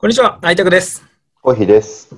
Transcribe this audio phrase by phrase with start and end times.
[0.00, 1.04] こんにちは、内拓です。
[1.42, 2.08] コーヒーです。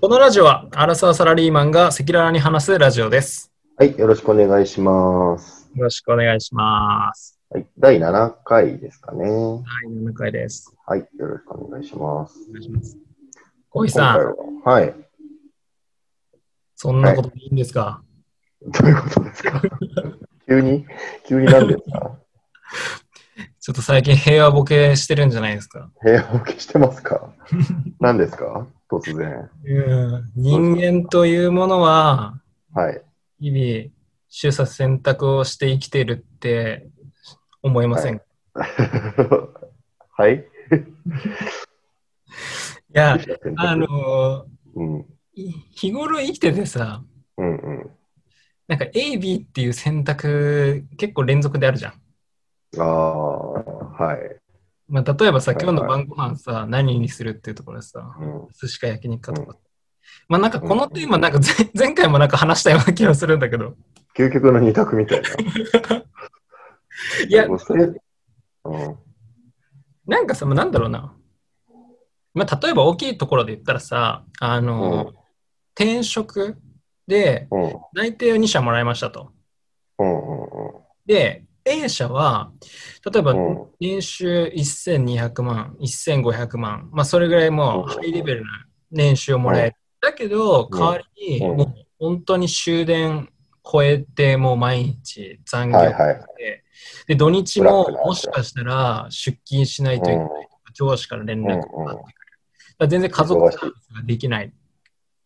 [0.00, 3.50] このラジオは、アラサーサラリーマンが赤裸々に話すラジオです。
[3.76, 5.68] はい、よろしくお願いします。
[5.74, 7.40] よろしくお願いします。
[7.50, 9.24] はい、第7回ですかね。
[9.24, 10.72] 第7回です。
[10.86, 12.34] はい、よろしくお願いします。
[12.50, 12.96] お願いします。
[13.70, 14.18] 小井さん、
[14.64, 14.94] ははい。
[16.76, 18.00] そんなことでいいんですか、
[18.62, 19.60] どういうことですか？
[20.46, 20.86] 急に？
[21.26, 22.18] 急に何ですか？
[23.68, 27.34] ちょっと最近平和ボケしてるんじゃないですか平和ボケしてますか？
[28.00, 28.66] 何ですか？
[28.90, 29.50] 突然。
[29.62, 32.40] うん人間というものは、
[32.72, 33.02] はい。
[33.38, 33.90] 日々、
[34.40, 36.88] 取捨選択をして生きてるって
[37.62, 38.24] 思いませんか、
[40.16, 40.36] はい。
[40.36, 40.40] い、
[42.94, 43.18] や、
[43.58, 45.04] あのうん、
[45.34, 47.02] い日頃生きててさ、
[47.36, 47.90] うん、うん。
[48.66, 51.92] なんか A、B っていう選択結構連続であるじゃん。
[52.76, 54.36] ああ、はい。
[54.88, 59.56] まあ、例えばさ、はい今日の晩ご飯さ、何にするっていうところでさ、うん、寿司か焼肉かとか。
[60.28, 63.74] まあなんかこのテーマなんか前前回もなんか話したような気がするんだけど。
[64.16, 65.28] 究極の二択みたいな。
[67.28, 67.96] いやも、うそれ、うん、
[70.06, 71.14] なんかさ、まあなんだろうな。
[72.34, 75.12] まあ例えば大きいところで言ったらさ、あの、
[75.74, 76.56] 転職
[77.06, 79.32] でうん、内定を2社もらいましたと。
[79.98, 80.48] うん、うん、うん。
[81.06, 82.52] で、A 社は、
[83.10, 89.76] 例えばうん年収1200万、1500万、まあそれぐらいもううんハイレベルな年収をもらえる。
[90.00, 93.28] だけど、うん代わりに、うんもう本当に終電
[93.64, 96.20] 超えて、もう毎日残業して、はいはい。
[97.08, 102.38] で、土日ももしかしたら出勤しないといけないとか、上司から連絡がかかってくる。
[102.78, 104.52] だ全然家族サービスができない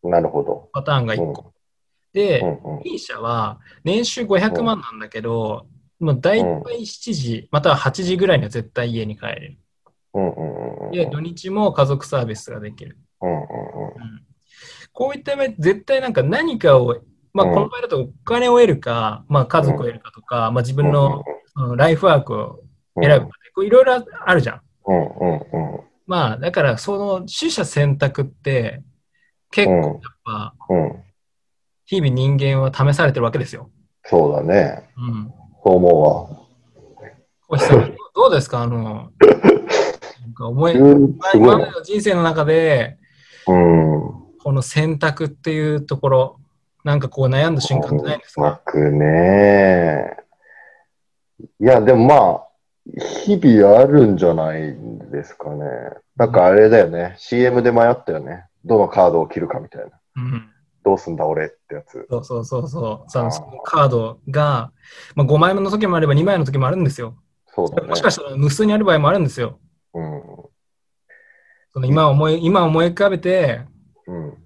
[0.02, 0.70] なるほど。
[0.72, 1.52] パターンが1個。
[2.12, 2.42] で。
[2.82, 5.66] B 社は年収500万なんだけど、
[6.04, 9.58] もう大体7時、または8時ぐらいには絶対家に帰れる。
[10.14, 12.98] うんうんうんで、土日も家族サービスができる。
[13.22, 13.46] うんうんうん
[14.94, 16.98] こういった面、絶対なんか何かを、
[17.32, 21.24] まあ、うんこの場合だとお金を得るか、まあ、家族を得るかとか、まあ、自分の
[21.76, 22.62] ライフワークを
[23.00, 24.60] 選ぶかで、こういろいろあるじゃん。
[24.86, 28.82] うんうんうんまあ、だから、その取捨選択って、
[29.50, 31.02] 結構やっぱ、うんうん
[31.84, 33.70] 日々人間は試されてるわけですよ。
[34.04, 34.88] そうだね。
[34.96, 35.32] うん。
[35.64, 36.28] そう思
[37.48, 38.62] 小石さん、どうですか？
[38.62, 39.10] あの、
[40.20, 40.74] なんか思 い。
[41.34, 42.98] 今までの人生の中で、
[43.46, 44.12] うん。
[44.42, 46.36] この選択っていうところ、
[46.84, 48.60] なんかこう悩んだ瞬間ってないですか？
[48.64, 50.16] くね。
[51.60, 52.46] いや、でもまあ、
[53.24, 54.74] 日々あるんじゃない
[55.12, 55.64] ですかね。
[56.16, 57.14] なんかあれだよね。
[57.18, 58.46] CM で迷ったよね。
[58.64, 59.90] どのカードを切るかみたいな。
[60.16, 60.48] うん。
[60.84, 62.06] どうすんだ俺ってやつ。
[62.10, 63.10] そうそうそうそう。
[63.10, 63.30] その
[63.64, 64.72] カードが、
[65.14, 67.16] まあ、5枚目の時もあれば2枚の時もあるんですよ。
[67.46, 67.88] そうだね。
[67.88, 69.58] もしかしたら無数にある場合もあるんですよ。
[69.94, 70.22] うん。
[71.72, 73.62] その今思い、今思い浮かべて、
[74.06, 74.38] うん。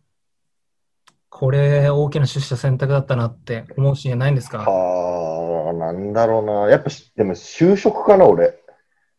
[1.28, 4.58] これ大きな出社選択だったなって思うシーンはないんですか？
[4.58, 6.70] はあ、なんだろうな。
[6.70, 8.58] やっぱし、でも就職かな、俺。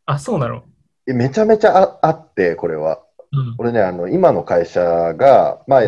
[0.05, 0.63] あ、そうなの？
[1.07, 3.03] えめちゃめちゃああって、これは。
[3.31, 3.55] うん。
[3.59, 4.81] 俺ね、あの、今の会社
[5.13, 5.81] が、まあ、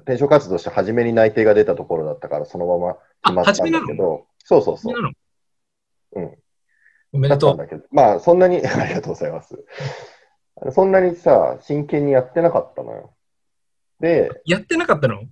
[0.00, 2.66] 転職活動して初めに内定が出たところだったから、その？
[2.66, 4.94] まま決まあ、ったんだけど、そうそうそう。
[6.16, 6.38] うん。
[7.12, 7.56] おめでとう。
[7.56, 9.64] だったんだけど、まあ、そんなに、 ありがとうございます。
[10.70, 13.14] そんなにさ、真剣にやってなかったのよ。
[14.00, 15.22] で、やってなかったの？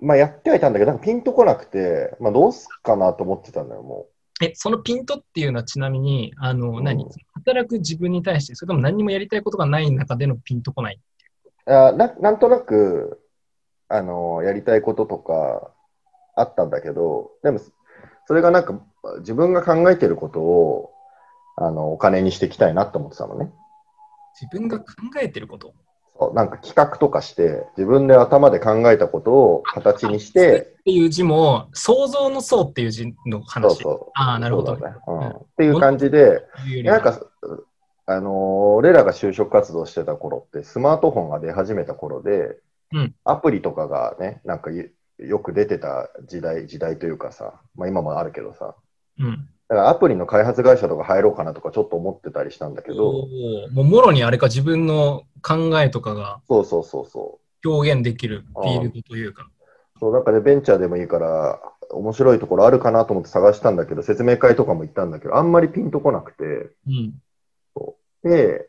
[0.00, 4.06] まあ、やってはいたんだけど、なんかピンとこなくて、まあ、どうすっかなと思ってたのよ、も
[4.42, 7.06] え、そのピントっていうのはちなみに、あの、うん何？
[7.34, 11.00] 働く自分に対して、それとも何にもやりたいことがない中でのピンとこない。
[11.66, 11.72] う？
[11.72, 13.22] あななんとなく、
[13.88, 15.70] あの、やりたいこととか
[16.34, 17.60] あったんだけど、でも、
[18.26, 18.80] それがなんか、
[19.20, 20.90] 自分が考えてることを、
[21.56, 23.52] あの、お金にしていきたいなと思ってたのね。
[24.40, 24.86] 自分が考
[25.22, 25.72] えてること？
[26.18, 33.82] そうなんか企画とかして、自分で頭で考えたことを形にして、っていう字も、想像の層っていう字のそう話。
[33.82, 34.10] そう。
[34.14, 34.76] ああ、なるほど。
[34.76, 35.28] ねうん。
[35.28, 36.42] っていう感じで、
[36.84, 37.20] なんか、
[38.06, 38.32] あのー
[38.76, 42.56] 俺らが就職活動してた頃って、スマートフォンが出始めた頃で、
[42.92, 44.84] うんアプリとかがね、なんかよ
[45.18, 48.74] よく出てた時代、時代というかさ、まあ今もあるけどさ、
[49.18, 49.48] うん。
[49.68, 57.68] だからアプリの開発会社とか入ろうかなとかちょっと思ってたりしたんだけおど、ーもうもろにあれか自分の考えとかがそうそうそうそう。
[57.68, 59.48] 表現できるフィールドというか。
[59.98, 61.58] そう、なんかね、ベンチャーでもいいから、
[61.90, 67.14] 面白いところあるかなと思って探したんだけど、説明会とかも行ったんだけど、あんまりピンとこなくて、うん。
[68.22, 68.68] で、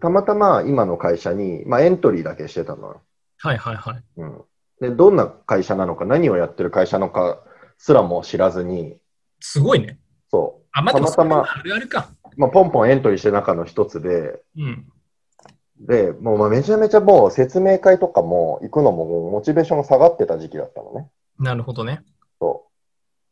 [0.00, 3.02] たまたま今の会社に、まあエントリーだけしてたのよ。
[3.44, 4.02] はいはいはい。
[4.16, 4.42] うん。
[4.80, 7.42] で、どんな会社なのか、何をやってる会社なのか
[7.76, 8.96] すらも知らずに、
[9.40, 9.98] すごいね。
[10.30, 12.08] そあ、まあ、でもたまたまあるあるか。
[12.24, 14.86] う、まあ、ポンポンエントリーして中の一つで、うん。
[15.80, 21.10] で、もうまあめちゃめちゃもう説明会とかも行くのもモチベーションが下がってた時期だったのね。
[21.38, 22.02] なるほどね。
[22.40, 22.70] そ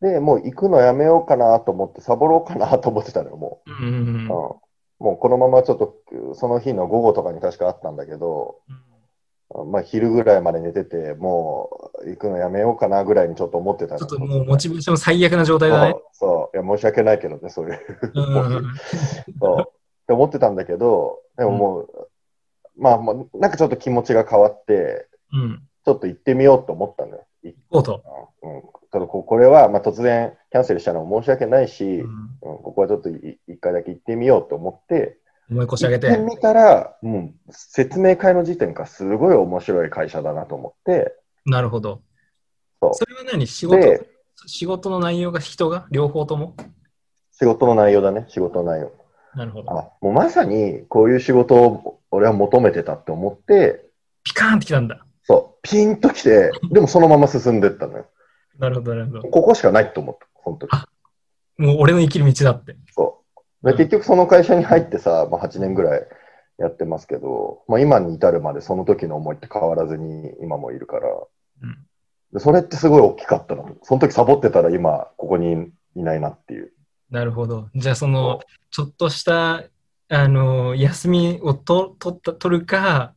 [0.03, 0.07] う。
[0.07, 3.89] で、もう行くのやめようかなと思って、サボろうかなと思ってたのよ、もうんうんう。
[3.89, 4.27] うん。
[4.27, 4.61] も
[5.01, 5.97] うこのままちょっと、
[6.35, 8.59] その日の午後とかに確かあったんだけど、
[9.67, 15.95] まあ昼ぐらいまで寝てて、もう行くのやめようかなぐらいにちょっと思ってたのちょっともうモチベーション最悪な状態だね。
[16.13, 16.57] そう。
[16.57, 17.81] いや、申し訳ないけどね、そういう。
[18.15, 18.75] うんうんうん
[19.41, 19.61] そう。
[19.61, 19.65] っ
[20.07, 22.09] て思ってたんだけど、でももう、
[22.77, 25.63] まあ、まあ、なんかちょっと気持ちが変わって、うん。
[25.85, 27.27] ちょっと行ってみようと思ったのよ。
[27.45, 28.03] いおうと。
[28.43, 28.63] うん。
[28.91, 35.19] ただここれは、まあ、突然キャンセルしたのも申し訳ないし、ううんん、ここはちょっとい一回だけ行ってみようと思って、
[35.53, 36.09] 思い越し上げて。
[36.09, 41.15] 行ってみたら、うん、説明会の時点からすごい面白い会社だなと思って、
[41.45, 42.01] なるほど。
[42.81, 43.47] そうそれは何？
[43.47, 43.81] 仕事？
[43.81, 44.09] で、
[44.47, 45.87] 仕事の内容が人が？
[45.91, 46.57] 両方とも？
[47.33, 48.93] 仕事の内容だね、仕事の内容。
[49.35, 49.71] なるほど。
[49.71, 53.87] あ、もうまさにこういう仕事を俺は求めてたって思って、
[54.25, 55.05] ピカーンってきたんだ。
[55.25, 58.07] そう、ピンときて、 でもそのまま進んでったのよ。
[58.59, 59.29] なるほど、なるほど。
[59.29, 60.71] ここしかないと思った、その時。
[61.59, 62.77] もう俺の生きる道だって。
[62.95, 63.22] そう。
[63.63, 66.07] で結局その会社に入ってさ、まあ、8年ぐらい
[66.59, 71.09] やってますけど、まあ、今に至るまでその時の思いって変わらずに今もいるから、
[71.63, 71.87] うん
[72.33, 73.77] でそれってすごい大きかったの。
[73.83, 76.73] その時サボってたら今ここにいないなっていう。
[77.11, 77.69] なるほど。
[77.75, 79.65] じゃあその、ちょっとした、
[80.09, 83.15] あの、休みをと取った取るか、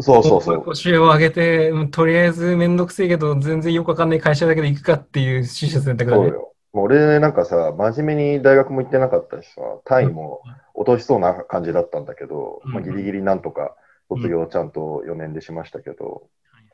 [0.00, 0.62] そうそうそう。
[0.62, 6.28] 腰を上げて、うんとりあえずめんどくせえけど、全然よくわかんない会社だけど行くかっていう取捨選択だね。
[6.28, 6.54] そうよ。
[6.72, 10.42] もう俺なんかさ、真面目に大学も行ってなかったしさ、単位も
[10.74, 13.76] 落としそうな感じだったんだけど、うんまあ、ギリギリなんとか
[14.08, 16.28] 卒業ちゃんと4年でしましたけど、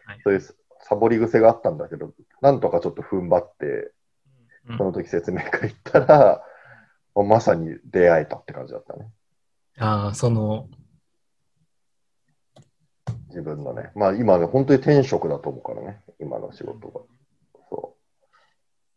[0.06, 0.42] はいそういう
[0.86, 2.12] サボり癖があったんだけど、
[2.42, 3.92] なんとかちょっと踏ん張って、
[4.68, 6.42] うんその時説明会行ったら、
[7.14, 9.10] もうまさに出会えたって感じだったね。
[9.78, 10.68] ああ、その、
[13.28, 13.90] 自分のね。
[13.94, 17.00] まあ今ね、本当に転職だと思うからね、今の仕事が。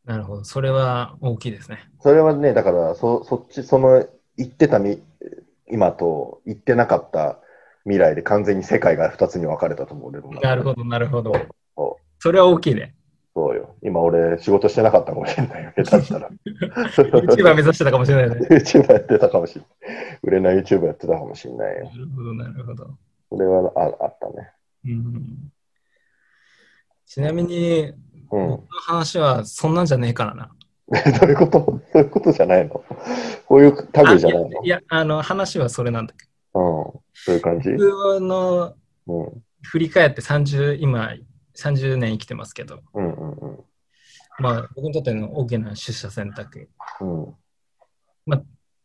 [0.07, 0.43] なるほど。
[0.45, 1.79] それは大きいですね。
[1.99, 4.07] それはね、だからそ、そっち、その、
[4.37, 5.03] 行ってたみ、
[5.69, 7.39] 今と行ってなかった
[7.83, 10.11] 未来で完全に世界が2つに分かれたと思う。
[10.41, 11.33] なるほど、なるほど
[11.75, 11.99] そ。
[12.19, 12.95] それは大きいね。
[13.35, 13.75] そうよ。
[13.83, 15.73] 今俺仕事してなかったかもしれないよ。
[15.83, 16.29] 下手したら。
[16.95, 18.47] YouTuber 目指してたかもしれないね。
[18.49, 20.19] YouTuber やってたかもしれない。
[20.23, 21.83] 売れない YouTuber やってたかもしれないよ。
[21.83, 22.97] なるほど、なるほど。
[23.29, 24.51] それはああったね。
[24.85, 25.51] うん、
[27.05, 27.93] ちなみに、
[28.31, 28.59] うん。
[28.69, 30.49] 話はそんなんじゃねえからな。
[31.19, 31.81] どういうこと？
[31.91, 32.83] そういうことじゃないの？
[33.45, 34.59] こういう類じゃないの？
[34.61, 36.61] あいやあの、話はそれなんだけうん。
[37.13, 37.71] そういう感じ？
[37.71, 38.73] ど、僕の
[39.07, 39.43] うん。
[39.63, 41.11] 振り返って30、今、
[41.57, 43.59] 30年生きてますけど、うんうんうん。
[44.39, 46.69] まあ、僕にとっての大きな出社選択。
[47.01, 47.35] うん。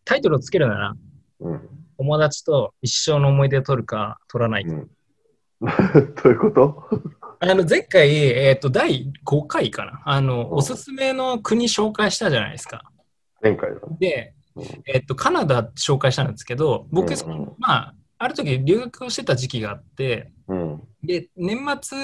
[0.05, 0.95] タイトルをつけるなら、
[1.41, 1.69] うん。
[1.99, 4.73] 友達と一生の思い出を取るか、取らないか。
[4.73, 4.91] うん。
[5.61, 6.85] どういうこと？
[7.45, 10.01] あの、前回、えっ、と、第5回かな。
[10.05, 12.85] あの、おすすめの国紹介したじゃないですか。
[13.41, 13.97] 前回だね。
[13.99, 20.83] でうん、えっ、と、カナダ紹介したんですけど、僕、うんうんまあ、ある時留学をしてた時期があって、うん。
[21.03, 21.99] で、年末、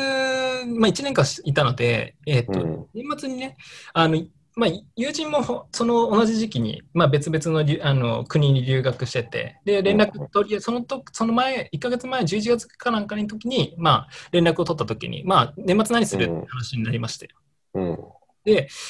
[0.66, 3.56] まあ、1年間いたので、えっ、と、うん年末にね、
[3.92, 4.20] あの、
[4.58, 17.28] まあ、友人もほその同じ時期に、まあ、別々の留あの国に留学してて、で、連絡取り、そのとその前、1ヶ月前、11月かなんかの時に、まあ、連絡を取った時に、まあ、年末何するって話になりまして、
[17.74, 17.98] うん。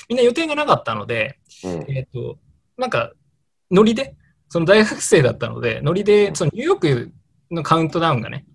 [0.08, 1.84] みんな予定がなかったので、うん。
[1.88, 2.38] えっ、と、
[2.78, 3.12] なんか、
[3.70, 4.16] ノリで、
[4.48, 7.12] その大学生だったので、ノリで、そのニューヨーク
[7.50, 8.46] のカウントダウンがね。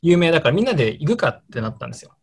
[0.00, 2.16] 有名だからみんなで行くかってなったんですよ。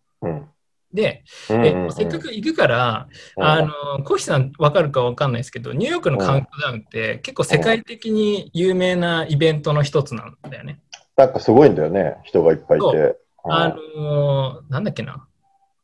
[0.91, 0.95] うん。
[0.95, 1.65] で、うん。
[1.65, 3.07] えせっかく行くから、
[3.37, 10.81] あの、コヒさん分かるか分かんないですけど、ニューヨークのカウントダウンって結構世界的に有名なイベントの一つなんだよね。
[11.15, 12.17] なんかすごいんだよね。
[12.23, 13.17] 人がいっぱいいそて。
[13.43, 15.27] あのなんだっけな。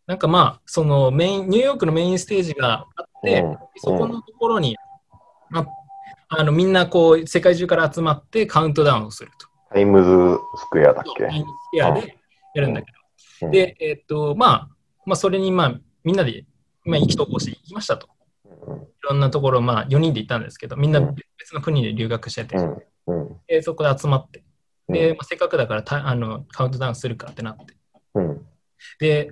[0.06, 4.78] なんかまあ、そのメイン、ニューヨークのメインステージがあって、うんそこのところに、
[5.50, 5.68] まあ、
[6.30, 9.48] あのみんなこう、世界中から集まってカウントダウンをすると。
[9.74, 11.24] タイムズスクエアだっけ？
[11.26, 12.18] メインスケアで
[12.54, 12.98] やるんだけど。
[13.48, 14.70] うんで、えっと、まあ、
[15.08, 16.46] まあ、それにまあ、みんなで、
[16.84, 18.08] まあ、意気投合して行きましたと。
[18.08, 18.18] うん
[19.08, 22.58] いろんなところ、まあ、4人で行ったんですけど、みんなうん別の国で留学してて。
[23.48, 24.44] でそこで集まって、
[24.90, 27.74] で、うんまあ、せっかくだからたあのカウントダウンするかってなって。
[28.16, 28.46] うん。
[29.00, 29.32] で、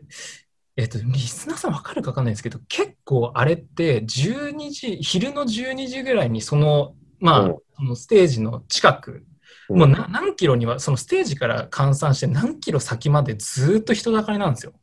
[0.78, 14.74] えっと、リスナーさんわかるかわかんないですけど、結構あれって12時、昼の12時ぐらいにその、まあ、うんそのステージの近く、うんもうな何キロには、そのステージから換算して何キロ先までずーっと人だかりなんですよ。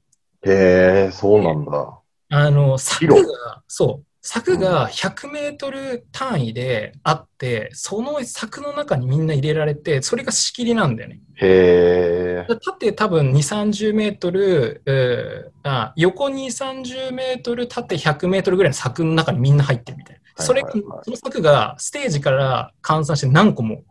[0.44, 2.00] へえ、そうなんだ。
[2.30, 11.20] あの、柵が、そう、柵が100メートル単位であって、その柵の中にみんな入れられて、それが仕切りなんだよね。
[11.36, 12.56] へえ。
[12.64, 20.44] 縦多分2、30メートル、えーあ横に30メートル、縦100メートルぐらいの柵の中にみんな入ってるみたいな。
[20.44, 20.62] それ、
[21.02, 23.84] その柵がステージから換算して何個も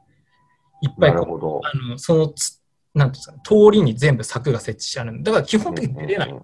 [0.81, 1.61] いっぱいこうほど。
[1.63, 2.60] あのそのつ
[2.93, 6.35] なんですかね、通りに全部柵が設置してあるんだだから基本的に出れない。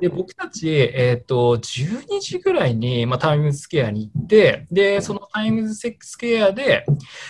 [0.00, 6.84] で、僕たち、えっ、と、12時ぐらいに、まあ、タイムズスクエアに行って、で、そのタイムズスクエアで、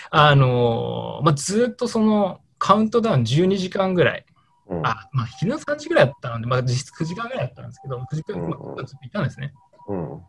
[0.09, 4.25] あのーまあ、ずっとそのカウントダウン12時間ぐらい、
[4.67, 9.53] うんあ、まあ、昼の3時ぐらいだったので、まあ、実質9時間ぐらいだったんですけど、9時間、うんまあ、僕たちいたんですね。
[9.87, 10.21] うん。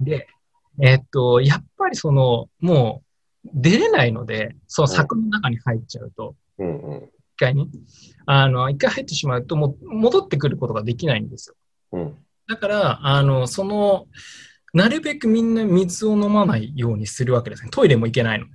[0.00, 0.26] で、
[0.82, 3.02] えっ、と、やっぱりその、も
[3.44, 7.10] う、出れないので、その柵の中に入っちゃうと、うんうん。
[7.34, 7.66] 一回ね、
[8.26, 11.56] あの、一回入ってしまうと、もう戻ってくることができないんですよ。
[11.92, 12.14] うん。
[12.48, 14.06] だから、あの、その、
[14.72, 17.70] なるべくみんな水を飲まないようにするわけですね。
[17.70, 18.46] トイレも行けないの。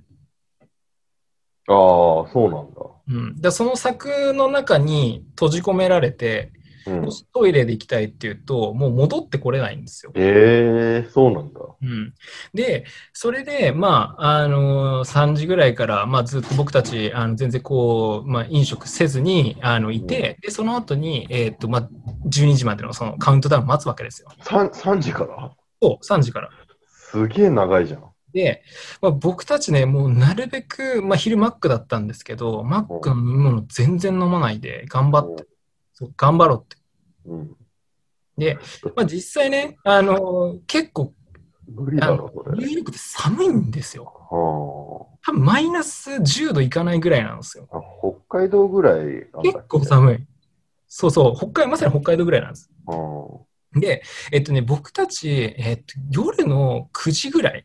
[1.66, 2.80] ああ、そうなんだ。
[3.08, 3.40] うん。
[3.40, 6.52] で、その柵の中に閉じ込められて、
[6.86, 10.12] うんトイレで行きたいっていうと、もう戻ってこれないんですよ。
[10.14, 11.60] ええ、そうなんだ。
[11.82, 12.14] うん。
[12.54, 21.88] で、それで、まあ、あの3時ぐらいから、まあ、ずっと僕たち、あの全然こう、まあ、飲食せずに、あの、いて、で、その後に、えっ、と、まあ、
[22.26, 24.28] 12時までのそのカウントダウンを待つわけですよ。
[24.42, 25.50] 3, 3時から？
[25.82, 26.50] そう、3時から。
[26.88, 28.04] すげえ長いじゃん。
[28.32, 28.62] で、
[29.00, 35.46] まあ、僕たちね、もうなるべく、まあ、昼マックだったんですけど、マックの飲み物全然飲まないで、頑張って、
[36.16, 36.76] 頑張ろうって。
[37.26, 37.56] うん。
[38.38, 38.58] で、
[38.96, 41.12] まあ、実際ね、あの結構、
[41.68, 42.58] 無理だろ、それ。
[42.58, 44.04] ニューヨークって寒いんですよ。
[44.04, 44.10] は
[45.22, 47.68] 多分マイナス10度いかないぐらいなんですよ。
[48.28, 50.18] 北海道ぐらい結構寒い。
[50.88, 52.70] そうそう、北海、まさに北海道ぐらいなんです。
[52.88, 54.02] うで、
[54.32, 57.64] えっとね、僕たち、えっと、夜の9時ぐらい。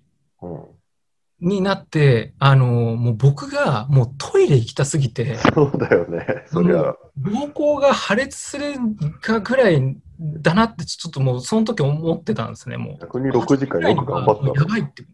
[1.46, 6.44] になって、あのもう僕がもうトイレ行きたすぎて、そうだよね。
[6.48, 6.96] そりゃ。
[7.22, 8.74] 膀胱が破裂する
[9.22, 12.98] かぐらいだなって、ちょっともうその時思ってたんですね、もう。
[13.00, 15.06] 逆に6時間よく頑張ったやばいって。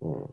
[0.00, 0.30] の。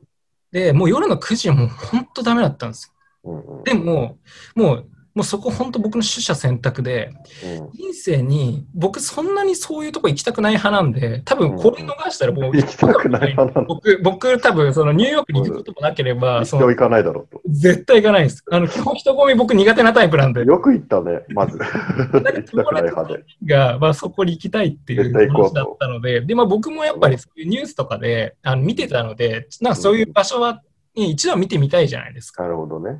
[0.51, 2.93] で、もう夜の9時はもう本当ダメだったんです
[3.23, 3.31] よ。
[3.31, 3.57] うん。
[3.57, 3.63] うん。
[3.63, 4.19] でも、
[4.55, 7.11] もう、もうそこ本当僕の取捨選択で、
[7.43, 7.71] うん。
[7.73, 13.65] 人生に僕そんなにそういうとこ行きたくない派なんで、多分これ逃したらもう行きたくない派な。
[13.67, 17.41] 僕、僕多分そのニューヨークに行くこともなければ、その行かないだろうと。
[17.49, 18.43] 絶対行かないです。
[18.49, 21.57] あの、基本人混み僕苦手なタイプなんで、よく行ったね、まず。
[21.57, 23.23] なんか行きたくない派で。
[23.45, 30.61] が、まあそこに行きたいっていう話だったので、で、まあ僕もやっぱりそういうニュースとかであの見てたので、なんかそういう場所は、ね
[30.93, 32.43] 一度は見てみたいじゃないですか。
[32.43, 32.99] なるほどね。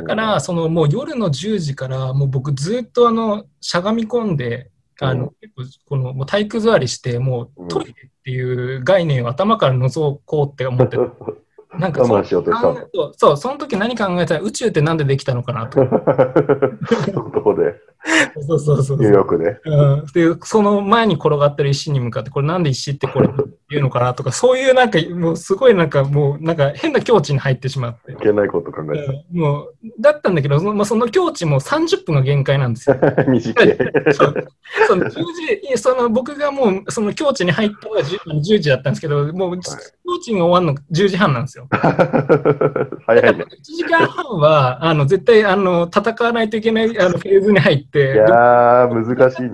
[0.00, 5.32] だから、そのもう夜の10時から、もう僕ずっとあの、しゃがみ込んで、あの、
[5.88, 10.96] この、もう体育座りして、もううんトイレっていう概念を頭から覗こうって思って、
[11.78, 12.66] なんかそ我慢しようとした。
[12.66, 14.34] のそうそう、その時何考えた？
[14.34, 15.84] ら宇宙ってなんでできたのかなと。
[15.84, 17.74] どこで。
[18.46, 19.60] そうそうそうニューヨークで。
[19.64, 23.28] うん、で、その前に転がってる石に向かって、これなんで石ってこれ
[23.68, 28.09] 言うのかなとか、そういうなんか、もうすごいなんかもう、なんか変な境地に入ってしまって。
[28.09, 28.09] い。
[28.20, 32.96] けないこと考えうんもう、だったんだけど、その,、まあ、その境地も30分が限界なんですよ。
[32.96, 33.24] た。
[33.24, 33.78] 短い。
[34.12, 34.34] そう
[34.86, 35.20] その10時
[35.68, 39.60] いやその僕がもうその境地に入ったのが 10, 10時だったんですけど、もう
[40.10, 41.68] 境地が終わるの10時半なんですよ。
[43.06, 43.44] 早いね。
[43.44, 49.50] 1時間半はあの絶対あの戦わないといけないあのフェーズに入っいて、やー、難しいね。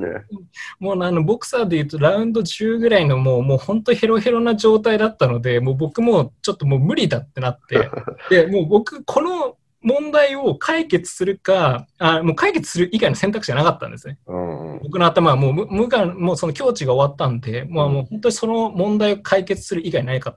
[0.79, 7.91] もうあのボクサーでいうとラウンド10ぐらいのもうもう本当ヘロヘロな状態だったので、もう僕もちょっともう無理だってなって、
[8.31, 14.19] でもう僕、この問題を解決するかあ、もう解決する以外の選択肢がなかったんですね。
[14.27, 14.81] うんうん。
[14.83, 20.37] 僕の頭はもう無無我もうその境地が終わったんで、まあ、もう本当にその問題を解決する以外ないか。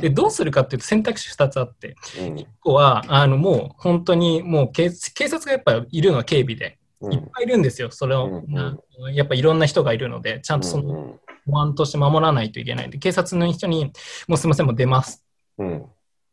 [0.00, 13.92] でどうするかっていうと選択肢2つあって、うん1個はあのもう本当にもう警警察がやっぱいるのは警備で、うんいっぱいいるんですよ、それを、うんうんやっぱいろんな人がいるので、ちゃんとそのうん保安として守らないといけないんで、警察の人に、
[14.26, 15.24] もうすみません、もう出ます。
[15.58, 15.86] うん。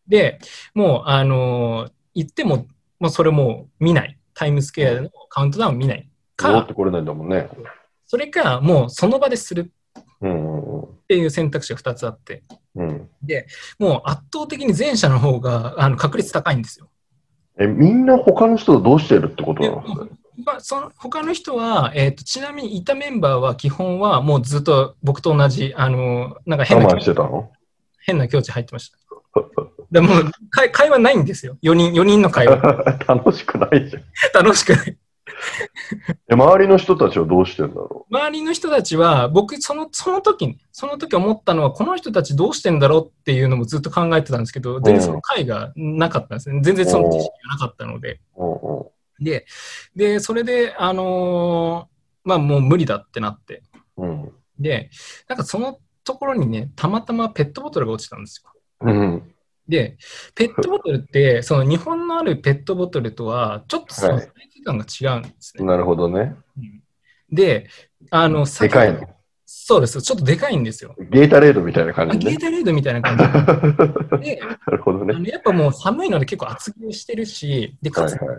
[0.07, 0.39] で、
[0.73, 2.65] もう、あのー行っても、
[2.99, 4.17] もうそれもう見ない。
[4.33, 6.09] タイムスケアのカウントダウン見ない。
[6.37, 7.49] か戻って、これないんだもんね。
[8.05, 12.43] それか、もうその場でするっていう選択肢が2つあって、
[12.75, 12.87] うん。
[12.87, 13.09] うん。
[13.79, 16.89] もう圧倒的に前者の方があの確率高いんですよ。
[17.59, 20.09] え、みんな他の人とどうしてるってことでなのそれ
[20.43, 27.51] まあ、その他の人は、えーと、ちなみにいたメンバーは基本はもうずっと僕と同じ、あのなんか変なしてたの？
[28.01, 28.97] 変な境地入ってました。
[29.91, 31.57] でもう会会話ないんですよ。
[31.63, 32.57] 4人、4人の会話。
[33.07, 34.03] 楽しくないじゃん。
[34.43, 34.97] 楽しくない。
[36.27, 46.59] で周りの人たちはどうしてんだろ周りの人たちは、僕、その、その時に、その時思ったのは、この人たちどうしてんだろうっていうのもずっと考えてたんですけど、全然その回がなかったんですね。
[46.61, 48.19] 全然その知識がなかったので。
[49.19, 49.45] で、
[49.95, 53.61] で、それで、あのーまあもう無理だってなって。
[53.97, 54.31] うん。
[54.59, 54.89] で、
[55.29, 58.51] なんかそのところにね、たまたまペットボトルが落ちたんですよ。
[58.81, 59.34] うん。
[59.67, 59.97] で、
[60.35, 65.65] ペットボトルって、その日本のあるペットボトルとは、ちょっとそのはいサイズ感が違うんですね。
[65.65, 66.35] なるほどね。
[66.57, 66.81] うん
[67.31, 67.67] で、
[68.11, 69.01] あの、でかいの。
[69.45, 70.01] そうです。
[70.01, 70.95] ちょっとでかいんですよ。
[71.09, 72.31] ゲータレードみたいな感あじね。
[72.31, 74.35] ゲータレードみたいな感じで。
[74.35, 75.29] で、なるほどね。
[75.29, 78.37] やっぱもう寒いので結構厚着してるし、で、かつ、はいはい。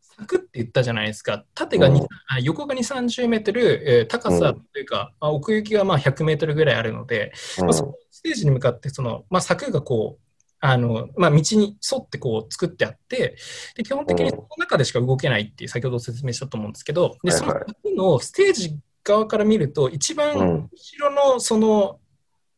[0.00, 1.44] サクって言ったじゃないですか。
[1.54, 10.21] 縦が2、うんあ横が2、30メートル、えー高さというか、まあ奥行きがまあ100メートルぐらいあるので、まあそのステージに向かってその、まあ、柵がこう、
[10.64, 13.36] あのまあ、道に沿ってこう作ってあって
[13.74, 17.74] で、基本的にその中でしか動けないっていう、先ほど説明したと思うんですけど、でそのはいはい。
[17.84, 20.70] 柵のステージ側から見ると、一番うん。
[20.70, 21.98] 後ろのその、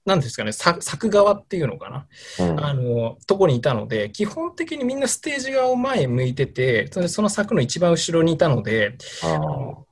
[0.04, 2.06] なんですかね、さ柵側っていうのかな、
[2.46, 2.62] うん。
[2.62, 8.98] あのとこにいたので、基本的にみんなステージ側を前向いてて、その柵の一番後ろにいたので、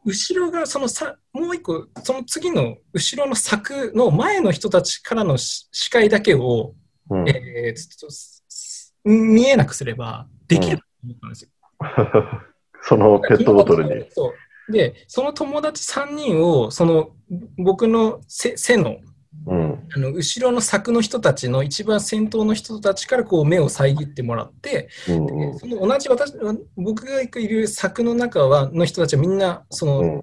[0.05, 6.75] 後ろがそのさもう一個、その次の後ろの柵の前の人たちからのし視界だけを、
[7.13, 8.15] うんえーちょっと
[9.05, 11.51] 見えなくすればできると思ったんですよ。
[12.83, 14.07] そのペットボトルに。
[14.11, 17.11] そうで、その友達3人を、その
[17.59, 18.99] 僕の背背の
[19.47, 19.89] うん。
[19.95, 26.35] あの後ろの柵の人たちの一番先頭の人たちからこう目を遮ってもらって、うんでその同じ私
[26.77, 30.23] 僕がいる柵の中はの人たちはみんなその、うん。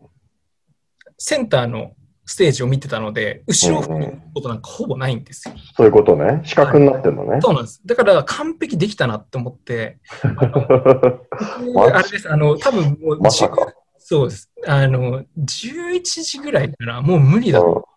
[1.17, 1.91] センターの
[2.29, 5.55] ステージを見てたので、後ろをうんうん振ることなんかほぼないんですよ。
[5.75, 6.41] そういうことね。
[6.43, 7.39] 四角になってんのね。
[7.41, 7.81] そうなんです。
[7.87, 13.73] だから完璧できたなって思って、 あれです、あの、多分もう、まさか。
[13.97, 14.51] そうです。
[14.67, 17.87] あの、11時ぐらいからもう無理だと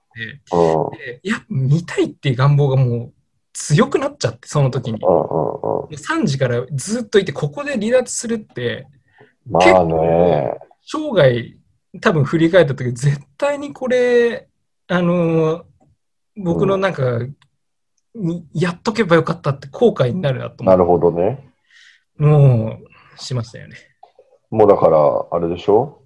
[0.50, 3.12] 思って、いや、見たいっていう願望がもう
[3.52, 4.98] 強くなっちゃって、その時に。
[4.98, 5.94] もうん。
[5.94, 8.87] う3時からずっといて、ここで離脱するって、
[9.46, 10.54] まあね。
[10.87, 11.54] 生涯、
[12.00, 14.48] 多分振り返った時、絶対にこれ、
[14.88, 15.64] あの、
[16.37, 17.20] 僕のなんか、
[18.14, 21.52] にやっとけばよかったって後悔になるなと思っなるほどね。
[22.18, 22.78] て、も
[23.16, 23.76] う、しましたよね。
[24.50, 24.98] もうだから、
[25.31, 26.02] あれでしょ？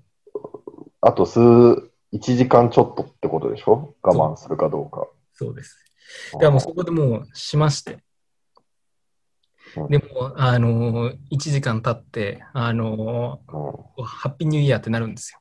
[1.01, 1.91] あと数、1
[2.37, 3.95] 時間ちょっとってことでしょ？
[4.03, 5.07] 我慢するかどうか。
[5.33, 5.77] そうです。
[6.35, 7.99] だからもうそこでもうしまして
[9.77, 9.89] うん。
[9.89, 15.41] でも、あの、1時間経って、あの、うんハッピーニューイヤーってなるんですよ。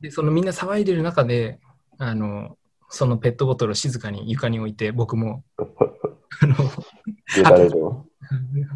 [0.00, 1.58] で、そのみんな騒いでる中で、
[1.98, 2.56] あの、
[2.88, 6.54] そのペットボトルを静かに床に置いて、僕も、 あの、
[7.34, 8.04] ゲータレード。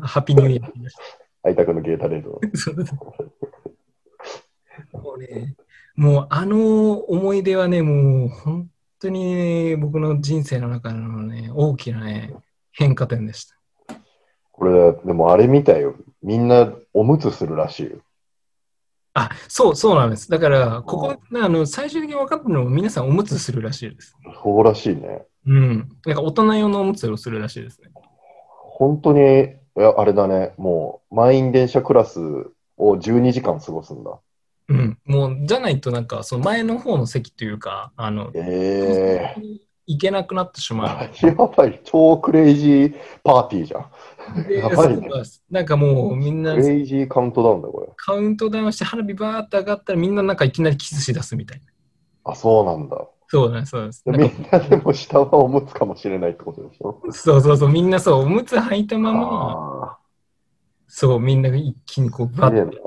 [0.03, 2.41] ハッピーニューイヤーのゲータレード。
[4.99, 5.57] もうね、
[5.97, 12.35] もうあの思い出はね、もう本当にね、僕の人生の中のね、大きなね、
[12.73, 13.57] 変化点でした。
[14.53, 15.97] これ、でもあれみたいよ。
[16.23, 17.99] みんなおむつするらしいよ。
[19.15, 20.31] あ、そう、そうなんです。
[20.31, 24.17] だから、ここ、あの、最終的に分かったのは皆さんおむつするらしいです。
[24.43, 25.23] そうらしいね。
[25.47, 25.89] うん。
[26.07, 27.91] なんか大人用のおむつをするらしいですね。
[28.53, 30.53] 本当に、いや、あれだね。
[30.59, 32.21] もう、満員電車クラス
[32.77, 34.19] を12時間過ごすんだ。
[34.69, 34.99] うん。
[35.05, 41.07] もう、じゃないとなんか、その前の方の席というか、あの、ええ行けなくなってしまう。
[41.07, 41.27] ー。
[41.27, 41.81] やばい。
[41.85, 44.45] 超クレイジーパーティーじゃん。
[44.47, 45.09] でやばいね
[45.51, 47.89] なんかもうみんなクレイジーカウントダウンだ、これ。
[47.97, 51.65] カウントダウンして花火バーって上がったらみんななんかいきなりキスしだすみたいな。
[52.33, 53.09] あ、そうなんだ。
[53.29, 54.03] そうなんです、そうです。
[54.07, 57.01] なんみかんなでも下はおむつかもしれないってことでしょ？
[57.11, 59.99] そうそうそう、みんなそう、おむつ履いたまま、あ
[60.89, 62.81] そう、みんなが一気にこう、バッて。。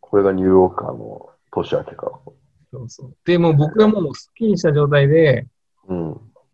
[0.00, 2.20] これがニューヨーカーの年明けか。
[2.72, 5.50] そうそうで、もう僕はもうスッキリした状態で、うん。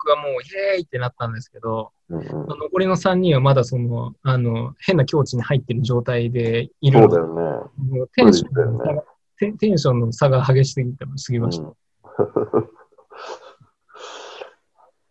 [0.06, 0.36] 僕はもうイ
[0.74, 7.68] エーイってなったんですけど、うんうん、残りの3人はまだその、あの、変な境地に入ってる状態でいるのでそうだよ
[8.04, 8.06] ね。
[8.14, 9.02] テンションねの差が、
[9.38, 11.64] テンテンションの差が激しすぎてすぎました。
[11.64, 11.70] う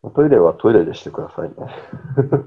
[0.08, 1.55] ん、 トイレはトイレでしてくださいね。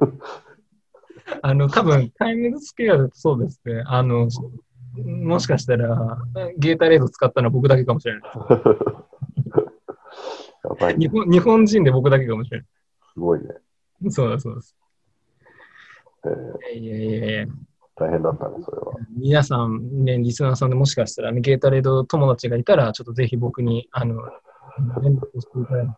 [1.42, 3.82] あの、多分タイムズスケアだとそうですね。
[3.84, 4.28] あの、
[5.04, 6.16] もしかしたら、
[6.56, 8.22] ゲータレード使ったのは僕だけかもしれない。
[10.98, 13.46] 日本日本人で僕だけかもしれすごいね。
[14.00, 14.12] ない。
[14.12, 14.76] そうだそうです。
[16.24, 17.46] えーいやいやいや
[17.96, 18.92] 大変だったね、それは。
[19.16, 24.22] 皆さん、ね、リスナーさんでもしかしたら、ね、ゲータレード友達がいたら、ちょっとぜひ僕に、あの、
[25.02, 25.94] 連絡していただいて、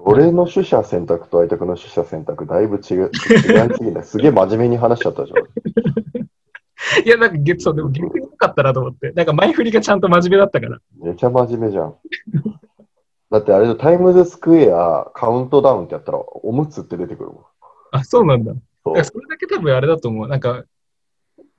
[0.00, 4.04] 俺の取捨選択と相手の取捨選択、だいぶ違う、違いすぎない。
[4.04, 5.38] すげえ真面目に話しちゃったじゃん。
[7.06, 9.12] いや、なんか、げそう、でも逆に考かったなと思って。
[9.12, 10.78] なんか前振りがちゃんと真面目だったから。
[11.00, 11.94] めちゃ真面目じゃん。
[13.32, 17.44] だってあれタイムズスクエアカウントダウンってやったら、おむつって出てくるもん。
[17.92, 18.52] あ、そうなんだ。
[18.52, 20.28] だそそれだけ多分あれだと思う。
[20.28, 20.64] なんか、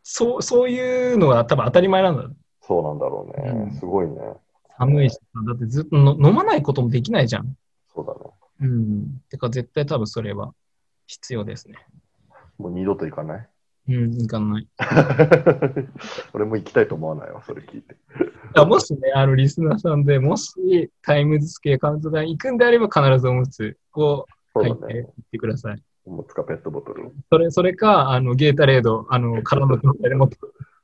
[0.03, 2.29] そう、そういうのが多分当たり前なんだ。
[2.61, 3.79] そうなんだろううんね。
[3.79, 4.15] すごいね。
[4.77, 7.57] 寒いし、だってずっとの飲まないこともできないじゃん。
[7.93, 8.19] そうだね。
[8.61, 9.21] うん。
[9.29, 10.53] てか絶対多分それは
[11.07, 11.75] 必要ですね。
[12.59, 13.49] もう二度と行かない？
[13.89, 14.67] うん、いかない。
[16.33, 17.97] 俺も行きたいと思わないわ、それ聞いて。
[18.55, 24.75] あもしね、あのリスナーさんでもしタイムズスケアカウントダウン行くんであれば必ずおむつをそうだね。
[24.75, 25.83] 履いて行ってください。
[26.05, 27.11] おむつかペットボトル。
[27.29, 30.37] それ、それか、あの、ゲータレード、あの、空の状態で持って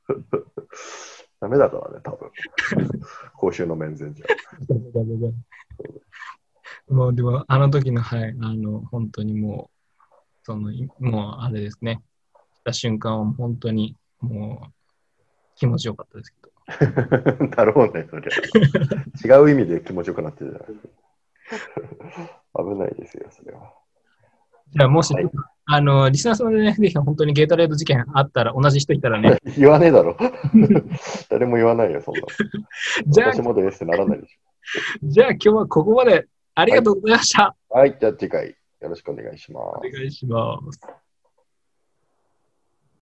[1.40, 2.30] ダメだからね、多分。
[3.36, 4.26] 公衆の面前じゃ。
[6.88, 9.96] もう、でも、あの時の、はい、あの、本当にもう、
[10.42, 12.02] その、いもう、あれですね。
[12.60, 14.72] した瞬間は本当に、もう、
[15.56, 16.36] 気持ちよかったですけ
[17.40, 17.46] ど。
[17.48, 19.36] だろうね、そりゃ。
[19.38, 20.74] 違う意味で気持ちよくなってるじゃないで
[22.12, 22.40] すか。
[22.62, 23.72] 危ないですよ、それは。
[24.70, 25.30] じゃあ、もし、はい
[25.72, 30.16] あの、リスナーさんでね、ぜひ本当にゲータレード事件あったら、同じ人いたらね、 言わねえだろ。
[31.28, 32.26] 誰も言わないよ、そんなの。
[33.06, 34.38] じゃあ私、もですってならないでし
[35.04, 37.56] じゃあ今日はここまでありがとうございました。
[37.70, 37.78] ょ。
[37.78, 38.48] はい、じゃあ次回
[38.80, 39.90] よろしくお願いしますお。
[39.92, 40.80] 願いします。